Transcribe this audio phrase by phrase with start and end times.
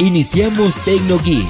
[0.00, 1.44] Iniciamos TecnoGeek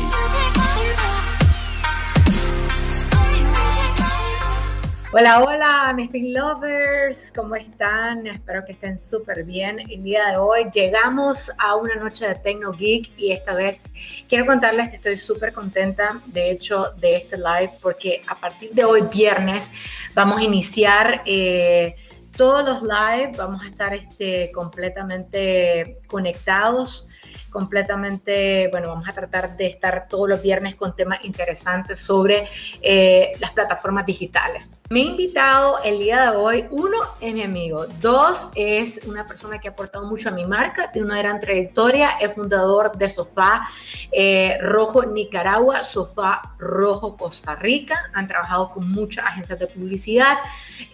[5.12, 8.26] Hola, hola, mis Big Lovers, ¿cómo están?
[8.26, 9.80] Espero que estén súper bien.
[9.80, 13.82] El día de hoy llegamos a una noche de Tecno Geek y esta vez
[14.30, 18.82] quiero contarles que estoy súper contenta, de hecho, de este live, porque a partir de
[18.82, 19.68] hoy, viernes,
[20.14, 21.96] vamos a iniciar eh,
[22.34, 27.08] todos los live, vamos a estar este, completamente conectados
[27.50, 32.48] completamente, bueno, vamos a tratar de estar todos los viernes con temas interesantes sobre
[32.80, 34.68] eh, las plataformas digitales.
[34.90, 39.68] Mi invitado el día de hoy, uno es mi amigo, dos es una persona que
[39.68, 43.68] ha aportado mucho a mi marca, tiene una gran trayectoria, es fundador de Sofá
[44.10, 50.38] eh, Rojo Nicaragua, Sofá Rojo Costa Rica, han trabajado con muchas agencias de publicidad,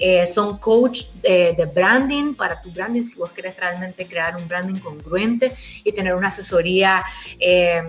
[0.00, 4.80] eh, son coach de, branding para tu branding, si vos querés realmente crear un branding
[4.80, 5.52] congruente
[5.84, 6.43] y tener una asesoría
[7.40, 7.82] eh,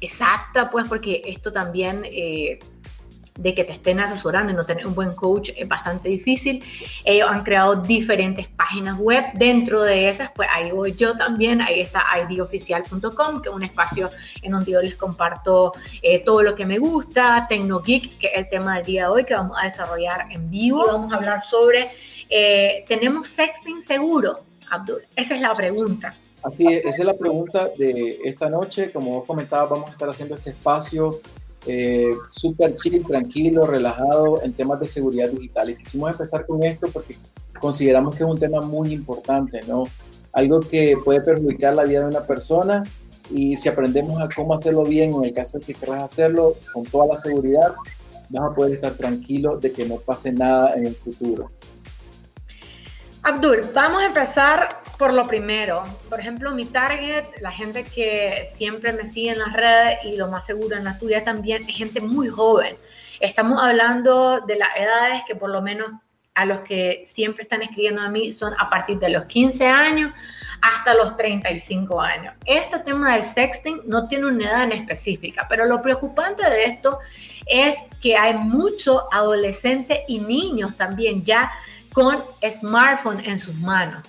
[0.00, 2.04] exacta, pues porque esto también
[3.40, 6.62] de que te estén asesorando y no tener un buen coach es bastante difícil.
[7.04, 9.24] Ellos han creado diferentes páginas web.
[9.34, 11.62] Dentro de esas, pues ahí voy yo también.
[11.62, 14.10] Ahí está idoficial.com, que es un espacio
[14.42, 17.46] en donde yo les comparto eh, todo lo que me gusta.
[17.48, 20.86] TecnoGeek, que es el tema del día de hoy que vamos a desarrollar en vivo.
[20.86, 21.90] vamos a hablar sobre,
[22.28, 25.02] eh, ¿tenemos sexting seguro, Abdul?
[25.16, 26.14] Esa es la pregunta.
[26.42, 28.90] Así es, esa es la pregunta de esta noche.
[28.92, 31.20] Como vos comentabas, vamos a estar haciendo este espacio
[31.66, 35.70] eh, súper chill, tranquilo, relajado en temas de seguridad digital.
[35.70, 37.16] Y quisimos empezar con esto porque
[37.60, 39.84] consideramos que es un tema muy importante, ¿no?
[40.32, 42.84] Algo que puede perjudicar la vida de una persona
[43.30, 46.84] y si aprendemos a cómo hacerlo bien, en el caso de que quieras hacerlo con
[46.84, 47.74] toda la seguridad,
[48.30, 51.50] vas a poder estar tranquilo de que no pase nada en el futuro.
[53.22, 55.82] Abdul, vamos a empezar por lo primero.
[56.10, 60.28] Por ejemplo, mi target, la gente que siempre me sigue en las redes y lo
[60.28, 62.76] más seguro en la tuya también, es gente muy joven.
[63.18, 65.90] Estamos hablando de las edades que por lo menos
[66.34, 70.12] a los que siempre están escribiendo a mí son a partir de los 15 años
[70.60, 72.34] hasta los 35 años.
[72.44, 76.98] Este tema del sexting no tiene una edad en específica, pero lo preocupante de esto
[77.46, 81.50] es que hay muchos adolescentes y niños también ya
[81.90, 84.02] con smartphone en sus manos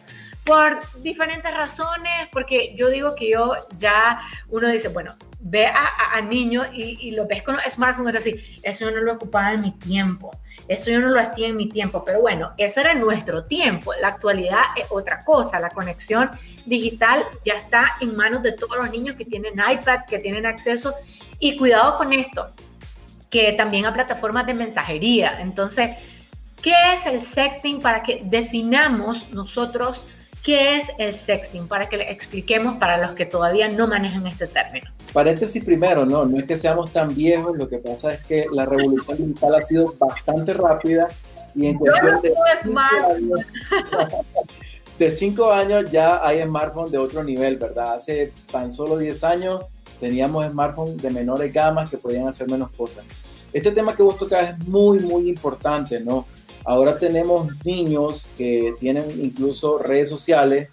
[0.43, 4.19] por diferentes razones, porque yo digo que yo ya,
[4.49, 8.25] uno dice, bueno, ve a, a, niños y, lo ves con los smartphones,
[8.63, 10.31] eso yo no lo ocupaba en mi tiempo,
[10.67, 14.09] eso yo no lo hacía en mi tiempo, pero bueno, eso era nuestro tiempo, la
[14.09, 16.29] actualidad es otra cosa, la conexión
[16.65, 20.95] digital ya está en manos de todos los niños que tienen iPad, que tienen acceso,
[21.39, 22.51] y cuidado con esto,
[23.29, 25.91] que también a plataformas de mensajería, entonces,
[26.61, 30.03] ¿qué es el sexting para que definamos nosotros?
[30.43, 31.67] ¿Qué es el sexting?
[31.67, 34.89] Para que le expliquemos para los que todavía no manejan este término.
[35.13, 38.65] Paréntesis primero, no, no es que seamos tan viejos, lo que pasa es que la
[38.65, 41.09] revolución digital ha sido bastante rápida
[41.53, 42.33] y en cuestión de,
[44.97, 47.95] de cinco años ya hay smartphones de otro nivel, ¿verdad?
[47.95, 49.65] Hace tan solo 10 años
[49.99, 53.03] teníamos smartphones de menores gamas que podían hacer menos cosas.
[53.53, 56.25] Este tema que vos tocas es muy, muy importante, ¿no?
[56.63, 60.69] Ahora tenemos niños que tienen incluso redes sociales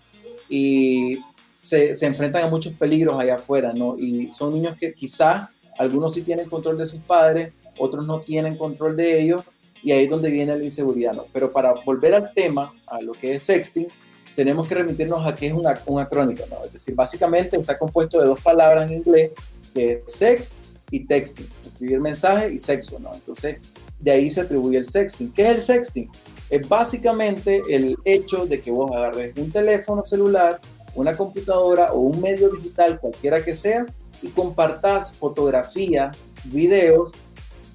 [0.48, 1.18] y
[1.58, 3.98] se, se, enfrentan a muchos peligros allá afuera, ¿no?
[3.98, 5.48] Y son niños que quizás
[5.78, 9.42] algunos sí tienen control de sus padres, otros no tienen control de ellos,
[9.82, 11.26] y ahí es donde viene la inseguridad, ¿no?
[11.32, 13.86] Pero para volver al tema, a lo que es sexting,
[14.34, 16.64] tenemos que remitirnos a que es una, un acrónimo, ¿no?
[16.64, 19.32] Es decir, básicamente está compuesto de dos palabras en inglés,
[19.72, 20.52] que es sex
[20.90, 23.14] y texting, escribir mensaje y sexo, ¿no?
[23.14, 23.58] Entonces,
[23.98, 25.32] de ahí se atribuye el sexting.
[25.32, 26.10] ¿Qué es el sexting?
[26.50, 30.60] Es básicamente el hecho de que vos agarres un teléfono celular,
[30.94, 33.86] una computadora o un medio digital, cualquiera que sea,
[34.22, 37.12] y compartas fotografías, videos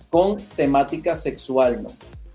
[0.09, 1.89] con temática sexual, ¿no?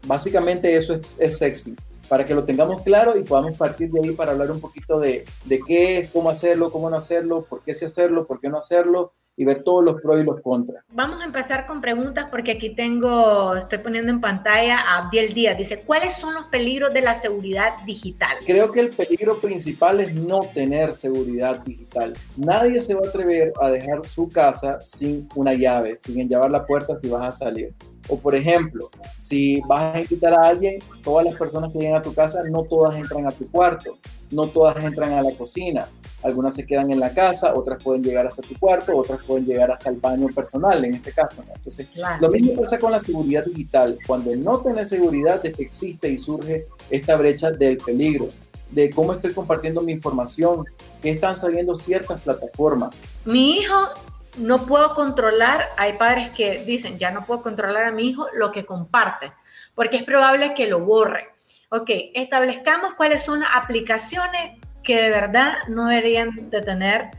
[0.06, 1.76] Básicamente eso es, sexting.
[2.08, 5.26] Para que lo tengamos claro y podamos partir de ahí para hablar un poquito de,
[5.44, 8.56] de qué es, cómo hacerlo, cómo no hacerlo, por qué sí hacerlo, por qué no
[8.56, 10.84] hacerlo y ver todos los pros y los contras.
[10.90, 15.56] Vamos a empezar con preguntas porque aquí tengo, estoy poniendo en pantalla a Abdiel Díaz.
[15.56, 18.36] Dice, ¿cuáles son los peligros de la seguridad digital?
[18.44, 22.14] Creo que el peligro principal es no tener seguridad digital.
[22.36, 26.66] Nadie se va a atrever a dejar su casa sin una llave, sin llevar la
[26.66, 27.72] puerta si vas a salir.
[28.08, 32.02] O por ejemplo, si vas a invitar a alguien, todas las personas que llegan a
[32.02, 33.98] tu casa, no todas entran a tu cuarto,
[34.30, 35.88] no todas entran a la cocina.
[36.22, 39.70] Algunas se quedan en la casa, otras pueden llegar hasta tu cuarto, otras pueden llegar
[39.70, 41.42] hasta el baño personal, en este caso.
[41.54, 41.88] Entonces,
[42.20, 43.98] lo mismo pasa con la seguridad digital.
[44.06, 48.28] Cuando no tienes seguridad, es que existe y surge esta brecha del peligro,
[48.70, 50.64] de cómo estoy compartiendo mi información,
[51.02, 52.94] que están sabiendo ciertas plataformas.
[53.24, 53.74] Mi hijo
[54.38, 58.52] no puedo controlar, hay padres que dicen, ya no puedo controlar a mi hijo lo
[58.52, 59.32] que comparte,
[59.74, 61.28] porque es probable que lo borre.
[61.70, 67.10] Ok, establezcamos cuáles son las aplicaciones que de verdad no deberían de tener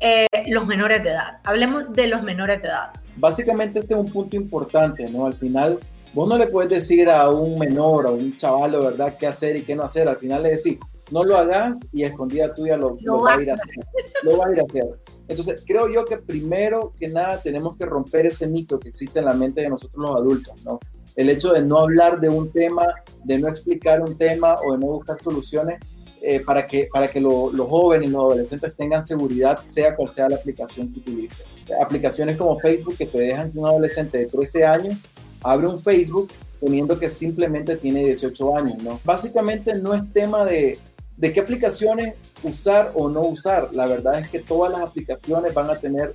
[0.00, 1.38] eh, los menores de edad.
[1.44, 2.92] Hablemos de los menores de edad.
[3.16, 5.26] Básicamente este es un punto importante, ¿no?
[5.26, 5.78] Al final,
[6.12, 9.62] vos no le puedes decir a un menor, a un chaval, ¿verdad?, qué hacer y
[9.62, 10.08] qué no hacer.
[10.08, 10.78] Al final le decís,
[11.12, 13.74] no lo hagas y escondida tuya lo, lo va a ir a hacer.
[14.22, 15.13] Lo va a ir a hacer.
[15.28, 19.24] Entonces, creo yo que primero que nada tenemos que romper ese mito que existe en
[19.24, 20.78] la mente de nosotros los adultos, ¿no?
[21.16, 22.86] El hecho de no hablar de un tema,
[23.22, 25.78] de no explicar un tema o de no buscar soluciones
[26.20, 30.36] eh, para que, para que los jóvenes, los adolescentes tengan seguridad, sea cual sea la
[30.36, 31.46] aplicación que utilicen.
[31.80, 34.98] Aplicaciones como Facebook que te dejan que un adolescente de 13 años
[35.42, 36.30] abre un Facebook
[36.60, 38.98] poniendo que simplemente tiene 18 años, ¿no?
[39.04, 40.78] Básicamente no es tema de,
[41.16, 43.68] de qué aplicaciones usar o no usar.
[43.72, 46.14] La verdad es que todas las aplicaciones van a tener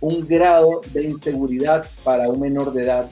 [0.00, 3.08] un grado de inseguridad para un menor de edad.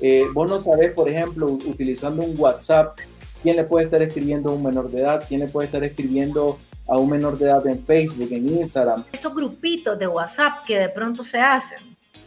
[0.00, 2.98] Eh, vos no sabés, por ejemplo, utilizando un WhatsApp,
[3.42, 6.58] quién le puede estar escribiendo a un menor de edad, quién le puede estar escribiendo
[6.86, 9.04] a un menor de edad en Facebook, en Instagram.
[9.12, 11.78] Esos grupitos de WhatsApp que de pronto se hacen.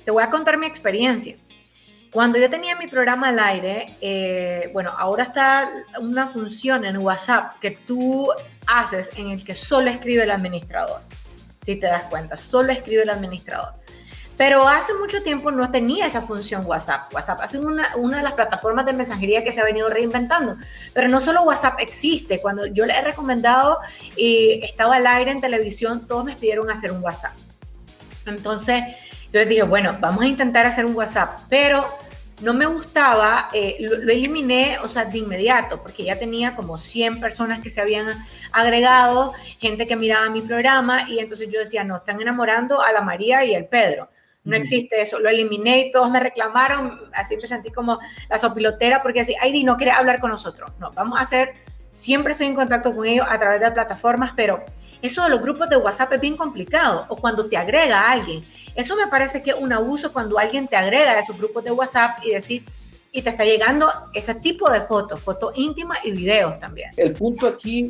[0.05, 1.35] Te voy a contar mi experiencia.
[2.11, 5.69] Cuando yo tenía mi programa al aire, eh, bueno, ahora está
[5.99, 8.29] una función en WhatsApp que tú
[8.67, 11.01] haces en el que solo escribe el administrador.
[11.65, 13.73] Si te das cuenta, solo escribe el administrador.
[14.35, 17.13] Pero hace mucho tiempo no tenía esa función WhatsApp.
[17.13, 20.57] WhatsApp es una, una, de las plataformas de mensajería que se ha venido reinventando.
[20.93, 22.41] Pero no solo WhatsApp existe.
[22.41, 23.77] Cuando yo le he recomendado
[24.17, 27.37] y estaba al aire en televisión, todos me pidieron hacer un WhatsApp.
[28.25, 28.83] Entonces,
[29.31, 31.85] yo les dije, bueno, vamos a intentar hacer un WhatsApp, pero
[32.41, 37.19] no me gustaba, eh, lo, eliminé, o sea, de inmediato, porque ya tenía como 100
[37.19, 38.09] personas que se habían
[38.51, 43.01] agregado, gente que miraba mi programa, y entonces yo decía, no, están enamorando a la
[43.01, 44.09] María y el Pedro.
[44.43, 49.03] No existe eso, lo eliminé y todos me reclamaron, así me sentí como la sopilotera,
[49.03, 50.71] porque así, Aidy no quiere hablar con nosotros.
[50.79, 51.53] No, vamos a hacer,
[51.91, 54.65] siempre estoy en contacto con ellos a través de plataformas, pero
[55.01, 58.45] eso de los grupos de WhatsApp es bien complicado, o cuando te agrega a alguien.
[58.75, 61.71] Eso me parece que es un abuso cuando alguien te agrega a esos grupos de
[61.71, 62.63] WhatsApp y decir,
[63.11, 66.91] y te está llegando ese tipo de fotos, fotos íntimas y videos también.
[66.95, 67.89] El punto aquí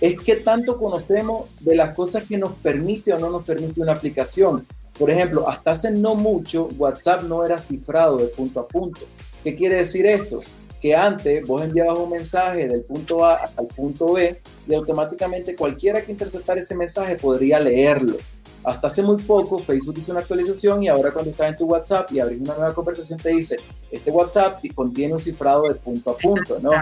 [0.00, 3.92] es que tanto conocemos de las cosas que nos permite o no nos permite una
[3.92, 4.66] aplicación.
[4.98, 9.00] Por ejemplo, hasta hace no mucho WhatsApp no era cifrado de punto a punto.
[9.44, 10.40] ¿Qué quiere decir esto?
[10.80, 16.02] Que antes vos enviabas un mensaje del punto A al punto B y automáticamente cualquiera
[16.02, 18.18] que interceptara ese mensaje podría leerlo.
[18.64, 22.10] Hasta hace muy poco Facebook hizo una actualización y ahora cuando estás en tu WhatsApp
[22.10, 23.58] y abres una nueva conversación te dice,
[23.90, 26.72] este WhatsApp contiene un cifrado de punto a punto, ¿no?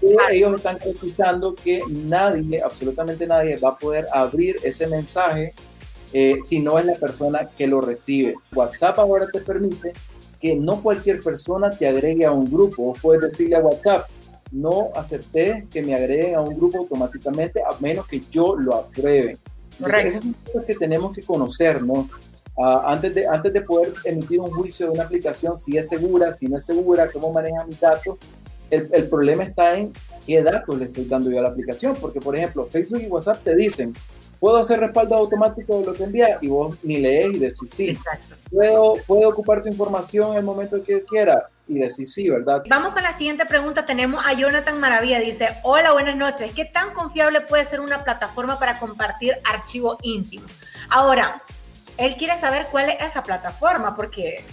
[0.00, 5.52] Y ellos están garantizando que nadie, absolutamente nadie, va a poder abrir ese mensaje
[6.12, 8.34] eh, si no es la persona que lo recibe.
[8.54, 9.92] WhatsApp ahora te permite
[10.40, 12.84] que no cualquier persona te agregue a un grupo.
[12.84, 14.08] Vos puedes decirle a WhatsApp,
[14.52, 19.38] no acepté que me agreguen a un grupo automáticamente a menos que yo lo apruebe.
[19.78, 22.08] Entonces, esas son cosas que tenemos que conocer, ¿no?
[22.56, 26.32] Uh, antes, de, antes de poder emitir un juicio de una aplicación, si es segura,
[26.32, 28.18] si no es segura, cómo maneja mis datos,
[28.68, 29.92] el, el, problema está en
[30.26, 33.44] qué datos le estoy dando yo a la aplicación, porque por ejemplo, Facebook y WhatsApp
[33.44, 33.94] te dicen,
[34.40, 37.90] puedo hacer respaldo automático de lo que envía y vos ni lees y decís sí.
[37.90, 38.36] Exacto.
[38.50, 42.62] Puedo, puedo ocupar tu información en el momento que yo quiera y decís sí, ¿verdad?
[42.68, 43.84] Vamos con la siguiente pregunta.
[43.84, 45.20] Tenemos a Jonathan Maravilla.
[45.20, 46.52] Dice, hola, buenas noches.
[46.54, 50.50] ¿Qué tan confiable puede ser una plataforma para compartir archivos íntimos?
[50.90, 51.42] Ahora,
[51.98, 54.44] él quiere saber cuál es esa plataforma porque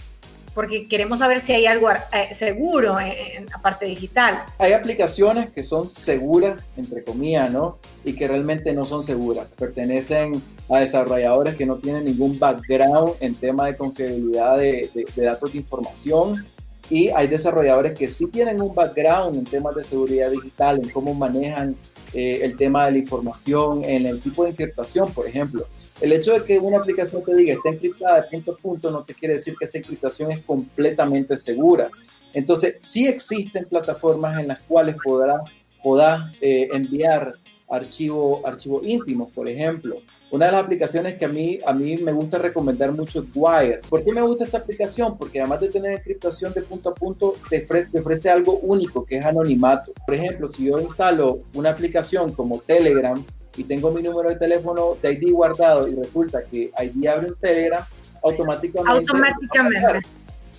[0.56, 4.42] porque queremos saber si hay algo eh, seguro en, la parte digital.
[4.58, 7.76] Hay aplicaciones que son seguras, entre comillas, ¿no?
[8.06, 9.48] Y que realmente no son seguras.
[9.58, 15.58] Pertenecen a desarrolladores que no tienen ningún background en tema de confiabilidad de, datos de
[15.58, 16.46] información.
[16.88, 21.12] Y hay desarrolladores que sí tienen un background en temas de seguridad digital, en cómo
[21.12, 21.76] manejan
[22.14, 25.66] eh, el tema de la información, en el tipo de encriptación, por ejemplo.
[26.00, 29.04] El hecho de que una aplicación te diga está encriptada de punto a punto no
[29.04, 31.90] te quiere decir que esa encriptación es completamente segura.
[32.34, 35.40] Entonces, sí existen plataformas en las cuales podrás
[35.86, 37.34] podrá, eh, enviar
[37.68, 39.98] archivos archivo íntimos, por ejemplo.
[40.32, 43.80] Una de las aplicaciones que a mí, a mí me gusta recomendar mucho es Wire.
[43.88, 45.16] ¿Por qué me gusta esta aplicación?
[45.16, 49.18] Porque además de tener encriptación de punto a punto, te te ofrece algo único, que
[49.18, 49.92] es anonimato.
[50.04, 53.24] Por ejemplo, si yo instalo una aplicación como Telegram,
[53.56, 57.36] y tengo mi número de teléfono de ID guardado y resulta que ID abre un
[57.36, 57.84] Telegram,
[58.22, 58.98] automáticamente.
[58.98, 60.08] Automáticamente.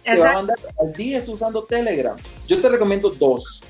[0.04, 0.58] Te va a mandar,
[0.96, 2.16] ID está usando Telegram.
[2.48, 3.62] Yo te recomiendo dos.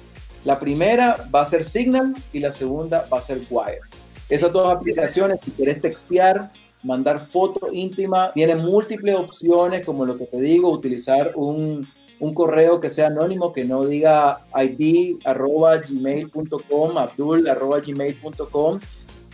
[0.43, 3.81] La primera va a ser Signal y la segunda va a ser Wire.
[4.29, 6.51] Esas dos aplicaciones, si quieres textear,
[6.84, 11.88] mandar foto íntima, tienen múltiples opciones, como lo que te digo, utilizar un,
[12.19, 18.79] un correo que sea anónimo, que no diga id arroba gmail.com, abdul arroba gmail.com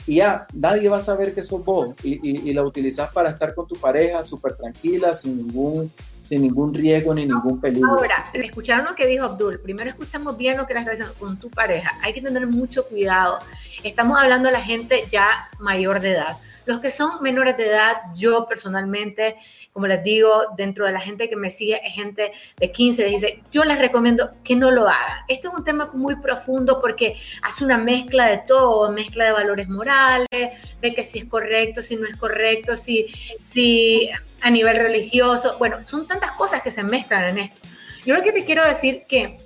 [0.06, 3.56] y ya nadie va a saber que sos vos y, y, la utilizas para estar
[3.56, 5.92] con tu pareja súper tranquila, sin ningún,
[6.22, 7.90] sin ningún riesgo ni ningún peligro.
[7.92, 9.60] Ahora, escucharon lo que dijo Abdul.
[9.60, 11.98] Primero escuchamos bien lo que estás diciendo con tu pareja.
[12.02, 13.40] Hay que tener mucho cuidado.
[13.84, 15.28] Estamos hablando de la gente ya
[15.60, 16.38] mayor de edad.
[16.66, 19.36] Los que son menores de edad, yo personalmente,
[19.74, 23.44] como les digo, dentro de la gente que me sigue, es gente de 15, dice,
[23.52, 25.24] yo les recomiendo que no lo hagan.
[25.28, 29.68] Este es un tema muy profundo porque hace una mezcla de todo, mezcla de valores
[29.68, 33.08] morales, de que si es correcto, si no es correcto, si,
[33.42, 34.10] si
[34.42, 37.68] a nivel religioso, bueno, son tantas cosas que se mezclan en esto.
[38.06, 39.38] Yo lo que te quiero decir que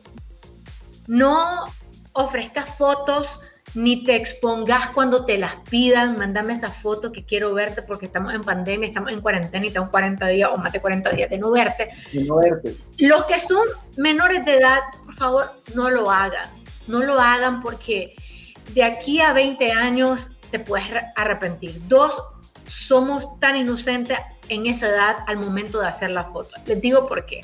[1.08, 1.66] no
[2.14, 3.40] ofrezcas fotos
[3.78, 8.34] ni te expongas cuando te las pidan, mándame esa foto que quiero verte porque estamos
[8.34, 11.38] en pandemia, estamos en cuarentena y estamos 40 días o más de 40 días de
[11.38, 11.92] no verte.
[12.12, 12.76] De no verte.
[12.98, 13.66] Los que son
[13.98, 16.50] menores de edad, por favor, no lo hagan.
[16.88, 18.16] No lo hagan porque
[18.74, 21.80] de aquí a 20 años te puedes arrepentir.
[21.88, 22.14] Dos,
[22.66, 24.18] somos tan inocentes
[24.50, 26.56] en esa edad al momento de hacer la foto.
[26.66, 27.42] Les digo por qué.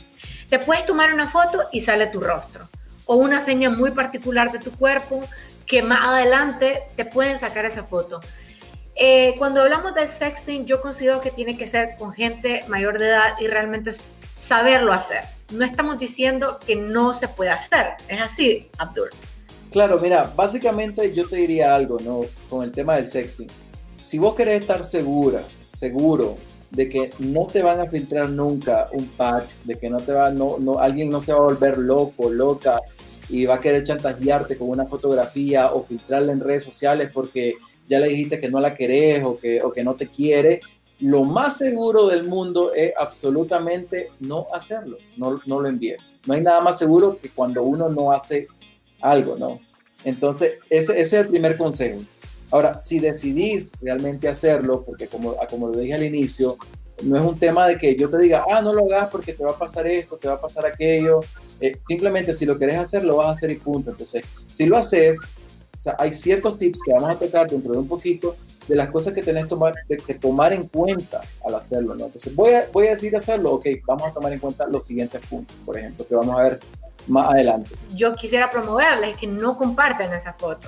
[0.50, 2.68] Te puedes tomar una foto y sale tu rostro
[3.06, 5.22] o una seña muy particular de tu cuerpo
[5.66, 8.22] que más adelante te pueden sacar esa foto.
[8.96, 13.08] Eh, cuando hablamos del sexting, yo considero que tiene que ser con gente mayor de
[13.08, 13.94] edad y realmente
[14.42, 15.22] saberlo hacer.
[15.52, 17.88] No estamos diciendo que no se puede hacer.
[18.08, 19.10] Es así, Abdul.
[19.72, 22.22] Claro, mira, básicamente yo te diría algo, ¿no?
[22.50, 23.48] Con el tema del sexting.
[24.02, 26.38] Si vos querés estar segura, seguro
[26.70, 30.32] de que no te van a filtrar nunca un pack, de que no te va,
[30.32, 32.80] no, no, alguien no se va a volver loco, loca
[33.30, 37.56] y va a querer chantajearte con una fotografía o filtrarla en redes sociales porque
[37.88, 40.62] ya le dijiste que no la querés o que, o que no te quiere,
[41.00, 46.12] lo más seguro del mundo es absolutamente no hacerlo, no, no lo envíes.
[46.26, 48.48] No hay nada más seguro que cuando uno no hace
[49.02, 49.60] algo, ¿no?
[50.06, 52.00] Entonces, ese, ese es el primer consejo.
[52.52, 56.58] Ahora, si decidís realmente hacerlo, porque como, como lo dije al inicio,
[57.02, 59.44] no es un tema de que yo te diga, ah, no lo hagas porque te
[59.44, 61.22] va a pasar esto, te va a pasar aquello.
[61.64, 63.92] Eh, simplemente si lo querés hacer, lo vas a hacer y punto.
[63.92, 65.22] Entonces, si lo haces,
[65.98, 68.36] hay ciertos tips que vamos a tocar dentro de un poquito
[68.68, 71.94] de las cosas que tenés que tomar en cuenta al hacerlo.
[71.94, 75.26] Entonces, voy a, voy a decir hacerlo, ok, vamos a tomar en cuenta los siguientes
[75.26, 76.60] puntos, por ejemplo, que vamos a ver
[77.08, 77.70] más adelante.
[77.96, 80.68] Yo quisiera promoverles que no compartan esa foto,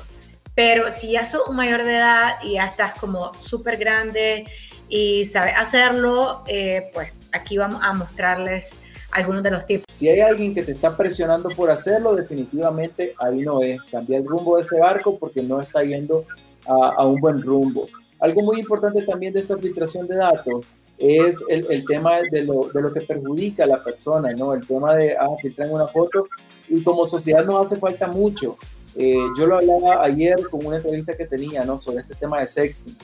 [0.55, 4.45] pero si ya sos mayor de edad y ya estás como súper grande,
[4.87, 8.69] y sabe hacerlo, eh, pues aquí vamos a mostrarles
[9.15, 9.85] algunos de los tips.
[9.89, 13.81] Si hay alguien que te está presionando por hacerlo, definitivamente ahí no es.
[13.83, 16.25] Cambia el rumbo de ese barco porque no está yendo
[16.67, 17.87] a, un buen rumbo.
[18.19, 20.65] Algo muy importante también de esta filtración de datos
[20.97, 24.53] es el, el tema de lo, de lo, que perjudica a la persona, ¿no?
[24.53, 26.27] El tema de, ah, filtran una foto
[26.67, 28.57] y como sociedad nos hace falta mucho.
[28.95, 31.77] Eh, yo lo hablaba ayer con una entrevista que tenía, ¿no?
[31.77, 32.97] Sobre este tema de sexting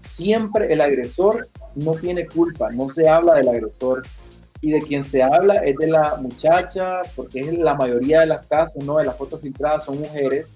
[0.00, 4.04] siempre el agresor no tiene culpa, no se habla del agresor.
[4.60, 8.46] Y de quien se habla es de la muchacha, porque es la mayoría de las
[8.46, 8.98] casos, ¿no?
[8.98, 10.46] De las fotos filtradas son mujeres.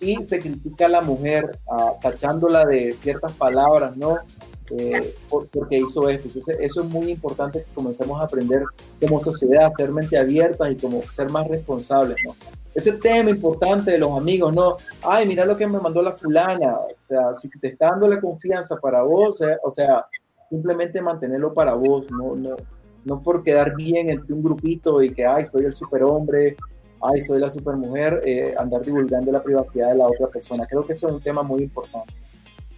[0.00, 1.58] Y se critica a la mujer,
[2.02, 4.18] tachándola de ciertas palabras, ¿no?
[4.70, 6.26] Eh, porque hizo esto.
[6.26, 8.62] Entonces, eso es muy importante que comencemos a aprender
[9.00, 12.34] como sociedad, a ser mente abiertas y como ser más responsables, ¿no?
[12.76, 16.74] ese tema importante de los amigos, no, ay, mira lo que me mandó la fulana,
[16.74, 20.04] o sea, si te está dando la confianza para vos, o sea,
[20.50, 22.54] simplemente mantenerlo para vos, no, no,
[23.06, 26.56] no por quedar bien entre un grupito y que, ay, soy el superhombre,
[27.00, 30.66] ay, soy la supermujer, eh, andar divulgando la privacidad de la otra persona.
[30.68, 32.12] Creo que ese es un tema muy importante.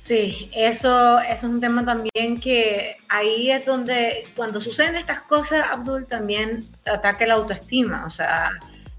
[0.05, 5.67] Sí, eso, eso es un tema también que ahí es donde cuando suceden estas cosas,
[5.71, 8.51] Abdul, también ataca la autoestima, o sea,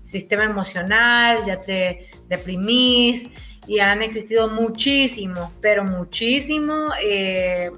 [0.06, 3.28] sistema emocional, ya te deprimís
[3.68, 7.70] y han existido muchísimos, pero muchísimos eh,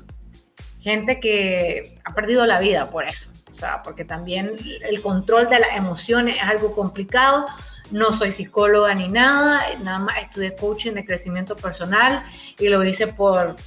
[0.81, 3.29] gente que ha perdido la vida por eso.
[3.51, 7.45] O sea, porque también el control de las emociones es algo complicado.
[7.91, 12.23] No soy psicóloga ni nada, nada más estudié coaching de crecimiento personal
[12.57, 13.57] y lo hice por,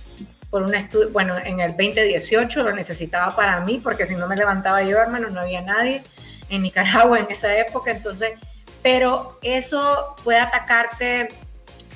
[0.51, 4.37] por un estudio, bueno, en el 2018 lo necesitaba para mí porque si no me
[4.37, 6.03] levantaba yo, hermano, no había nadie
[6.49, 8.39] en Nicaragua en esa época, entonces,
[8.83, 11.29] pero eso puede atacarte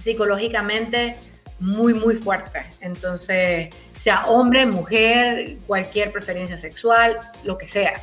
[0.02, 1.16] psicológicamente
[1.60, 2.64] muy, muy fuerte.
[2.80, 7.94] Entonces, sea hombre, mujer, cualquier preferencia sexual, lo que sea.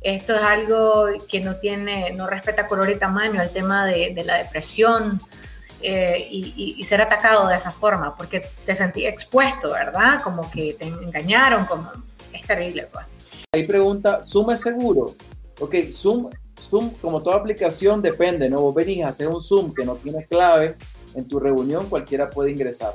[0.00, 4.36] Esto es algo que no tiene, no respeta color y tamaño, el tema de, la
[4.36, 5.20] depresión
[5.82, 10.20] eh, y, ser atacado de esa forma, porque te sentí expuesto, ¿verdad?
[10.22, 11.90] Como que te engañaron, como
[12.32, 12.88] es terrible.
[12.92, 13.06] Pues.
[13.52, 15.14] Ahí pregunta, ¿Zoom es seguro?
[15.58, 18.60] Ok, Zoom, Zoom, como toda aplicación, depende, ¿no?
[18.60, 20.76] Vos venís a hacer un Zoom que no tiene clave,
[21.14, 22.94] en tu reunión cualquiera puede ingresar.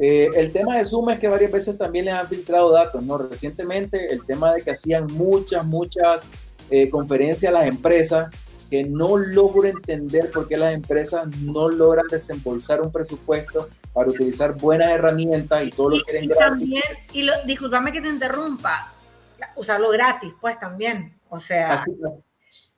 [0.00, 3.18] Eh, el tema de Zoom es que varias veces también les han filtrado datos, ¿no?
[3.18, 6.22] Recientemente el tema de que hacían muchas, muchas
[6.70, 8.30] eh, conferencias a las empresas
[8.70, 14.56] que no logro entender por qué las empresas no logran desembolsar un presupuesto para utilizar
[14.56, 18.92] buenas herramientas y todo lo que quieren y También, y lo, discúlpame que te interrumpa,
[19.56, 21.18] usarlo gratis, pues también.
[21.30, 21.84] O sea,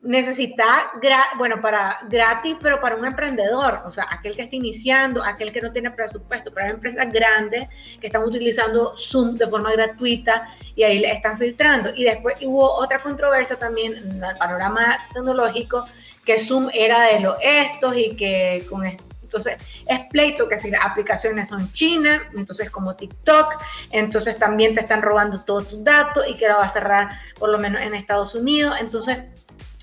[0.02, 0.92] necesita,
[1.36, 5.60] bueno, para gratis, pero para un emprendedor, o sea, aquel que está iniciando, aquel que
[5.60, 7.68] no tiene presupuesto, hay empresas grandes
[8.00, 11.94] que están utilizando Zoom de forma gratuita y ahí le están filtrando.
[11.94, 15.86] Y después hubo otra controversia también en el panorama tecnológico,
[16.24, 18.84] que Zoom era de los estos y que con
[19.30, 24.80] entonces es pleito que si las aplicaciones son chinas, entonces como TikTok, entonces también te
[24.80, 27.94] están robando todos tus datos y que la va a cerrar por lo menos en
[27.94, 28.76] Estados Unidos.
[28.80, 29.18] Entonces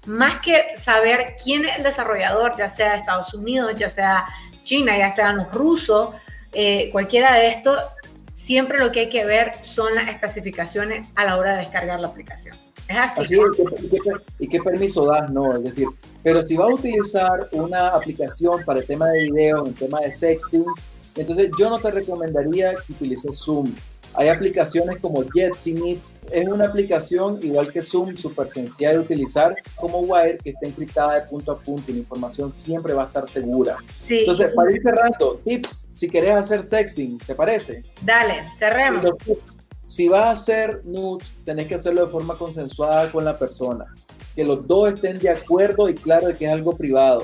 [0.06, 4.26] más que saber quién es el desarrollador, ya sea Estados Unidos, ya sea
[4.64, 6.10] China, ya sean los rusos,
[6.52, 7.82] eh, cualquiera de estos,
[8.34, 12.08] siempre lo que hay que ver son las especificaciones a la hora de descargar la
[12.08, 12.56] aplicación.
[12.88, 13.38] Es así.
[14.40, 15.30] ¿y, qué, permiso das?
[15.30, 15.88] No, es decir,
[16.24, 20.12] pero si vas a utilizar una aplicación para el tema de video, el tema de
[20.12, 20.66] sexting,
[21.16, 23.74] entonces yo no te recomendaría que utilices Zoom
[24.18, 26.00] hay aplicaciones como Jetsimit,
[26.32, 31.16] es una aplicación igual que Zoom, súper sencilla de utilizar, como Wire, que está encriptada
[31.16, 33.78] de punto a punto y la información siempre va a estar segura.
[34.10, 37.84] Entonces, para ir cerrando, tips, si querés hacer sexting, ¿te parece?
[38.02, 39.06] Dale, cerremos.
[39.88, 43.86] Si vas a hacer nudes, tenés que hacerlo de forma consensuada con la persona.
[44.36, 47.24] Que los dos estén de acuerdo y claro de que es algo privado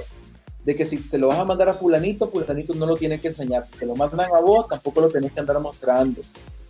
[0.65, 3.27] de que si se lo vas a mandar a fulanito, fulanito no lo tiene que
[3.27, 3.65] enseñar.
[3.65, 6.21] Si te lo mandan a vos, tampoco lo tenés que andar mostrando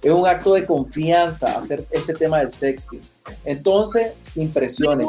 [0.04, 3.02] es un acto de confianza hacer este tema del sexting.
[3.46, 5.08] Entonces, sin presiones.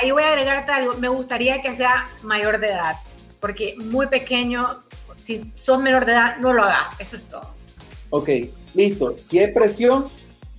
[0.00, 0.94] ahí, voy a agregarte algo.
[0.94, 2.96] Me gustaría que sea mayor de edad,
[3.40, 4.66] porque muy pequeño,
[5.16, 6.98] si sos menor de edad, no lo hagas.
[6.98, 7.50] Eso es todo.
[8.08, 8.30] Ok,
[8.74, 9.14] listo.
[9.18, 10.06] Si hay presión,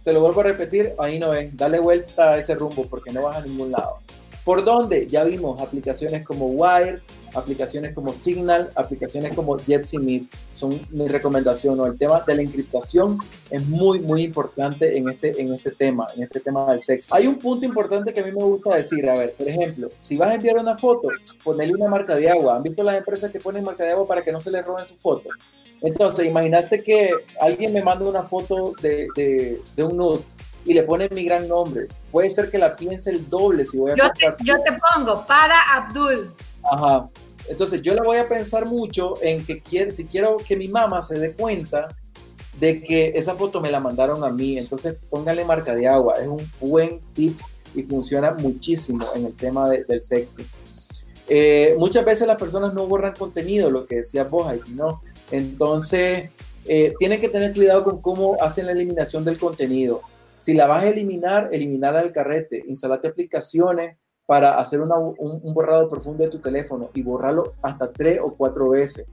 [0.03, 1.55] te lo vuelvo a repetir, ahí no es.
[1.55, 3.97] Dale vuelta a ese rumbo porque no vas a ningún lado.
[4.43, 5.07] ¿Por dónde?
[5.07, 7.01] Ya vimos aplicaciones como Wire,
[7.33, 11.79] aplicaciones como Signal, aplicaciones como Meet, son mi recomendación.
[11.85, 13.17] El tema de la encriptación
[13.49, 17.13] es muy, muy importante en este, en este tema, en este tema del sexo.
[17.13, 20.17] Hay un punto importante que a mí me gusta decir, a ver, por ejemplo, si
[20.17, 21.09] vas a enviar una foto,
[21.43, 22.55] ponle una marca de agua.
[22.55, 24.85] ¿Han visto las empresas que ponen marca de agua para que no se les roben
[24.85, 25.29] su foto?
[25.81, 30.21] Entonces, imagínate que alguien me manda una foto de, de, de un nude
[30.65, 31.87] y le pone mi gran nombre.
[32.11, 35.25] Puede ser que la piense el doble si voy a yo te, yo te pongo
[35.25, 36.31] para Abdul.
[36.63, 37.09] Ajá.
[37.49, 41.01] Entonces yo la voy a pensar mucho en que quiero, si quiero que mi mamá
[41.01, 41.89] se dé cuenta
[42.59, 46.15] de que esa foto me la mandaron a mí, entonces póngale marca de agua.
[46.21, 47.43] Es un buen tips
[47.73, 50.45] y funciona muchísimo en el tema del sexting.
[51.27, 55.01] Eh, muchas veces las personas no borran contenido, lo que decía vos, ahí, ¿no?
[55.31, 56.31] Entonces,
[56.65, 60.01] eh, tienen que tener cuidado con cómo hacen la eliminación del contenido.
[60.41, 63.97] Si la vas a eliminar, eliminarla del carrete, instalate aplicaciones
[64.29, 69.07] para hacer un, borrado profundo de tu teléfono y borrarlo hasta tres o cuatro veces.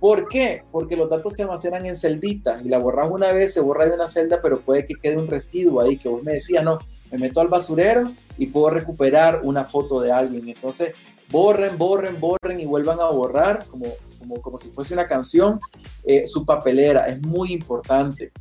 [0.00, 0.64] ¿Por qué?
[0.72, 3.94] Porque los datos se almacenan en celditas y la borras una vez, se borra de
[3.94, 6.78] una celda, pero puede que quede un residuo ahí que vos me decías, no,
[7.12, 10.48] me meto al basurero y puedo recuperar una foto de alguien.
[10.48, 10.94] Entonces,
[11.30, 13.84] borren, borren, borren y vuelvan a borrar como,
[14.18, 15.60] como, como si fuese una canción
[16.04, 17.04] eh, su papelera.
[17.04, 18.32] Es muy importante.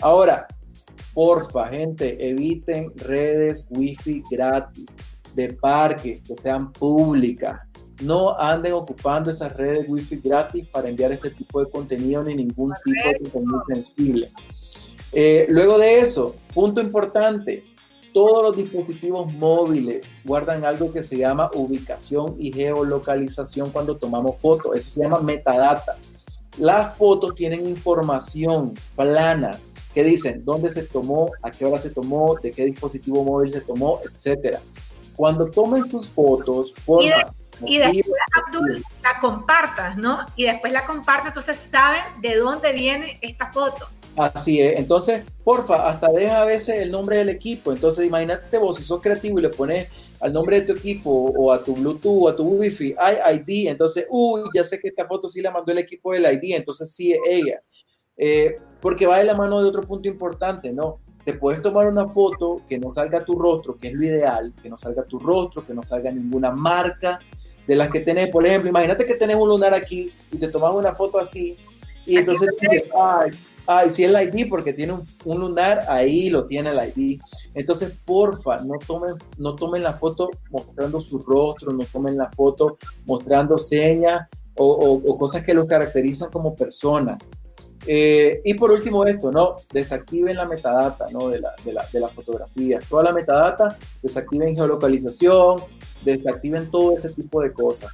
[0.00, 0.48] Ahora,
[1.14, 4.86] porfa, gente, eviten redes wifi gratis
[5.38, 7.60] de parques que sean públicas.
[8.02, 12.72] No anden ocupando esas redes wifi gratis para enviar este tipo de contenido ni ningún
[12.84, 14.30] tipo de contenido sensible.
[15.12, 17.64] Eh, luego de eso, punto importante,
[18.12, 24.74] todos los dispositivos móviles guardan algo que se llama ubicación y geolocalización cuando tomamos fotos.
[24.74, 25.96] Eso se llama metadata.
[26.58, 29.60] Las fotos tienen información plana
[29.94, 33.60] que dicen dónde se tomó, a qué hora se tomó, de qué dispositivo móvil se
[33.60, 34.60] tomó, etcétera.
[35.18, 37.34] Cuando tomes tus fotos, porfa,
[37.66, 40.24] y después, Abdul, la compartas, ¿no?
[40.36, 43.88] Y después la compartes, entonces saben de dónde viene esta foto.
[44.16, 47.72] Así es, entonces, porfa, hasta deja a veces el nombre del equipo.
[47.72, 49.88] Entonces, imagínate vos, si sos creativo y le pones
[50.20, 53.70] al nombre de tu equipo o a tu Bluetooth o a tu Wi-Fi, hay ID,
[53.70, 56.92] entonces, uy, ya sé que esta foto sí la mandó el equipo del ID, entonces
[56.92, 57.60] sí es ella.
[58.16, 61.00] Eh, porque va de la mano de otro punto importante, ¿no?
[61.28, 64.70] Te puedes tomar una foto que no salga tu rostro, que es lo ideal, que
[64.70, 67.18] no salga tu rostro, que no salga ninguna marca
[67.66, 68.30] de las que tenés.
[68.30, 71.54] Por ejemplo, imagínate que tenés un lunar aquí y te tomas una foto así
[72.06, 73.32] y entonces dices, ay,
[73.66, 77.20] ay, sí es el ID porque tiene un, lunar, ahí lo tiene el ID.
[77.52, 82.78] Entonces, porfa, no tomen, no tomen la foto mostrando su rostro, no tomen la foto
[83.04, 84.22] mostrando señas
[84.56, 87.18] o, cosas que lo caracterizan como persona.
[87.90, 89.56] Eh, y por último esto, ¿no?
[89.72, 91.28] Desactiven la metadata, ¿no?
[91.28, 92.80] De la, de, la, de la fotografía.
[92.86, 95.62] Toda la metadata, desactiven geolocalización,
[96.04, 97.90] desactiven todo ese tipo de cosas.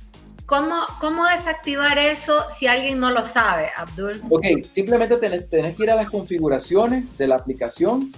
[0.46, 4.20] ¿Cómo, ¿Cómo desactivar eso si alguien no lo sabe, Abdul?
[4.30, 8.12] Ok, simplemente tenés, tenés, que ir a las configuraciones de la aplicación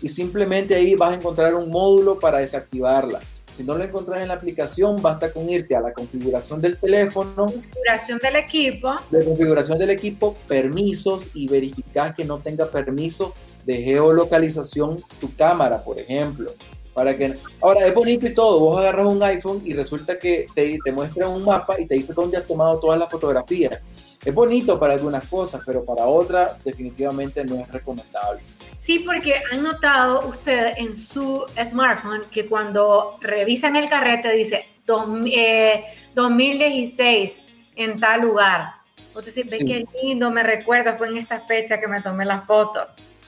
[0.00, 3.20] y simplemente ahí vas a encontrar un módulo para desactivarla.
[3.58, 7.46] Si no lo encontrás en la aplicación, basta con irte a la configuración del teléfono.
[7.46, 8.94] Configuración del equipo.
[9.10, 13.34] De configuración del equipo, permisos y verificar que no tenga permiso
[13.66, 16.52] de geolocalización tu cámara, por ejemplo.
[16.94, 20.78] Para que, ahora es bonito y todo, vos agarras un iPhone y resulta que te,
[20.84, 23.80] te muestra un mapa y te dice dónde has tomado todas las fotografías.
[24.24, 28.40] Es bonito para algunas cosas, pero para otras definitivamente no es recomendable.
[28.78, 37.38] Sí, porque han notado ustedes en su smartphone que cuando revisan el carrete dice 2016
[37.38, 37.42] eh,
[37.76, 38.74] en tal lugar.
[39.14, 42.42] O decir, ve qué lindo, me recuerdo, fue en esta fecha que me tomé la
[42.42, 42.80] foto.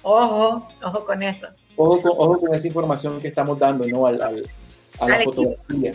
[0.03, 1.49] Ojo, ojo con eso
[1.83, 4.07] ojo con, esa información que estamos dando ¿no?
[4.07, 5.93] al, a la fotografía.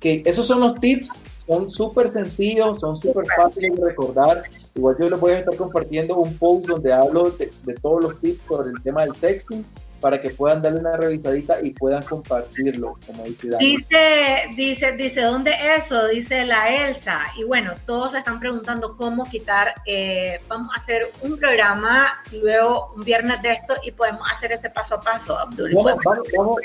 [0.00, 1.08] Que esos son los tips,
[1.46, 4.42] son súper sencillos, son súper fáciles de recordar.
[4.74, 8.20] Igual yo les voy a estar compartiendo un post donde hablo de, de todos los
[8.20, 9.64] tips sobre el tema del sexting
[10.02, 15.52] para que puedan darle una revisadita y puedan compartirlo, como dice Dice, dice, dice, ¿dónde
[15.76, 16.08] eso?
[16.08, 17.20] Dice la Elsa.
[17.38, 19.74] Y bueno, todos están preguntando cómo quitar.
[19.86, 24.70] Eh, vamos a hacer un programa, luego un viernes de esto y podemos hacer este
[24.70, 25.72] paso a paso, Abdul.
[25.72, 25.96] Vamos,
[26.36, 26.56] vamos,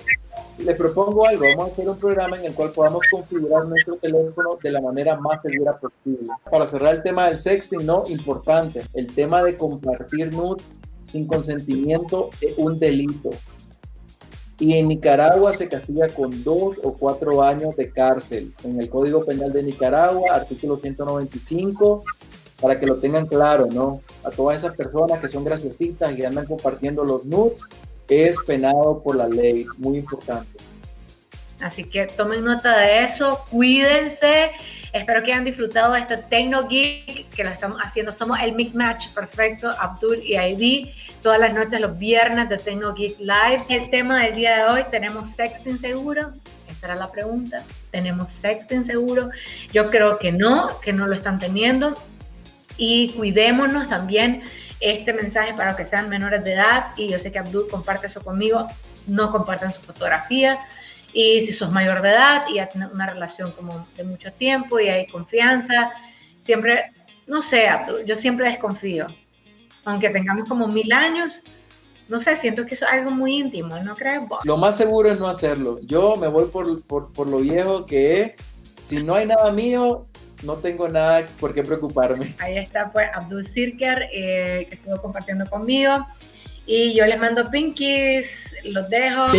[0.57, 4.57] le propongo algo, vamos a hacer un programa en el cual podamos configurar nuestro teléfono
[4.61, 6.33] de la manera más segura posible.
[6.49, 8.03] Para cerrar el tema del sexting, ¿no?
[8.07, 10.65] Importante, el tema de compartir nudes
[11.07, 13.31] sin consentimiento es un delito.
[14.59, 18.53] Y en Nicaragua se castiga con dos o cuatro años de cárcel.
[18.63, 22.03] En el Código Penal de Nicaragua, artículo 195,
[22.59, 24.01] para que lo tengan claro, ¿no?
[24.23, 27.61] A todas esas personas que son graciositas y andan compartiendo los nudes,
[28.07, 29.67] es penado por la ley.
[29.77, 30.57] Muy importante.
[31.61, 34.51] Así que tomen nota de eso, cuídense.
[34.97, 38.11] Espero que hayan disfrutado de este Tecno Geek que lo estamos haciendo.
[38.11, 40.87] Somos el Mix Match perfecto, Abdul y ID.
[41.21, 43.63] Todas las noches, los viernes de Tecno Geek Live.
[43.69, 46.33] El tema del día de hoy, ¿tenemos sexting seguro?
[46.67, 47.63] Esa era la pregunta.
[47.91, 49.29] ¿Tenemos sexting seguro?
[49.71, 51.93] Yo creo que no, que no lo están teniendo.
[52.75, 54.41] Y cuidémonos también
[54.79, 56.87] este mensaje para que sean menores de edad.
[56.97, 58.67] Y yo sé que Abdul comparte eso conmigo.
[59.05, 60.57] No compartan su fotografía
[61.19, 64.79] y si sos mayor de edad y ya tienes una relación como de mucho tiempo
[64.79, 65.91] y hay confianza,
[66.39, 66.91] siempre,
[67.25, 67.67] no sé,
[68.05, 69.07] yo siempre desconfío.
[69.83, 71.41] Aunque tengamos como mil años,
[72.07, 75.19] no sé, siento que eso es algo muy íntimo, ¿no crees Lo más seguro es
[75.19, 75.79] no hacerlo.
[75.81, 78.33] Yo me voy por, por, por lo viejo que es.
[78.79, 80.05] Si no hay nada mío,
[80.43, 82.35] no tengo nada por qué preocuparme.
[82.37, 86.05] Ahí está pues Abdul Sirker, eh, que estuvo compartiendo conmigo.
[86.67, 89.31] Y yo les mando pinkies, los dejo.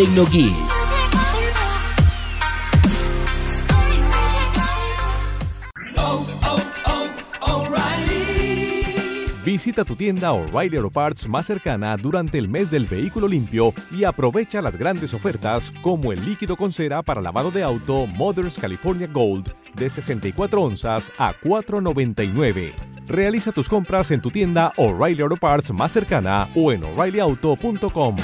[9.48, 14.04] Visita tu tienda O'Reilly Auto Parts más cercana durante el mes del vehículo limpio y
[14.04, 19.08] aprovecha las grandes ofertas como el líquido con cera para lavado de auto Mothers California
[19.10, 22.72] Gold de 64 onzas a 4.99.
[23.06, 28.16] Realiza tus compras en tu tienda O'Reilly Auto Parts más cercana o en o'ReillyAuto.com.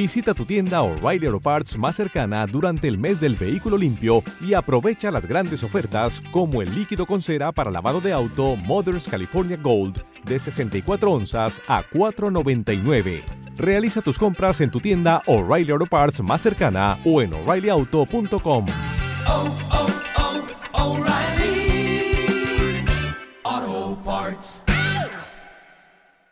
[0.00, 4.54] Visita tu tienda O'Reilly Auto Parts más cercana durante el mes del vehículo limpio y
[4.54, 9.56] aprovecha las grandes ofertas como el líquido con cera para lavado de auto Mothers California
[9.56, 13.22] Gold de 64 onzas a 4.99.
[13.56, 18.66] Realiza tus compras en tu tienda O'Reilly Auto Parts más cercana o en o'ReillyAuto.com.